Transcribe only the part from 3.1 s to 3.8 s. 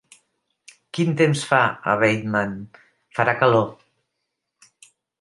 farà calor